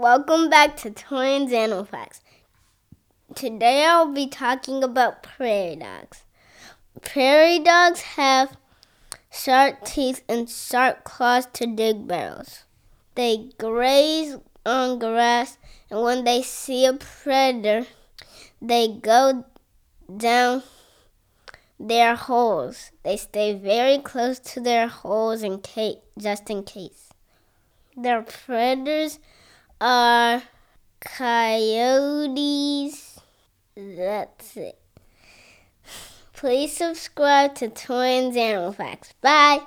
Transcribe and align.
Welcome 0.00 0.48
back 0.48 0.76
to 0.76 0.92
Twins 0.92 1.52
Animal 1.52 1.84
Facts. 1.84 2.20
Today 3.34 3.84
I'll 3.84 4.12
be 4.12 4.28
talking 4.28 4.84
about 4.84 5.24
prairie 5.24 5.74
dogs. 5.74 6.22
Prairie 7.02 7.58
dogs 7.58 8.02
have 8.02 8.56
sharp 9.28 9.84
teeth 9.84 10.22
and 10.28 10.48
sharp 10.48 11.02
claws 11.02 11.46
to 11.54 11.66
dig 11.66 12.06
burrows. 12.06 12.62
They 13.16 13.50
graze 13.58 14.36
on 14.64 15.00
grass, 15.00 15.58
and 15.90 16.00
when 16.02 16.22
they 16.22 16.42
see 16.42 16.86
a 16.86 16.92
predator, 16.92 17.88
they 18.62 18.86
go 18.86 19.46
down 20.16 20.62
their 21.80 22.14
holes. 22.14 22.92
They 23.02 23.16
stay 23.16 23.52
very 23.52 23.98
close 23.98 24.38
to 24.54 24.60
their 24.60 24.86
holes 24.86 25.42
in 25.42 25.58
case, 25.58 25.96
just 26.16 26.48
in 26.50 26.62
case. 26.62 27.08
Their 27.96 28.22
predators 28.22 29.18
are 29.80 30.42
coyotes. 31.00 32.38
That's 33.76 34.56
it. 34.56 34.78
Please 36.32 36.76
subscribe 36.76 37.54
to 37.56 37.68
Twins 37.68 38.36
Animal 38.36 38.72
Facts. 38.72 39.12
Bye. 39.20 39.60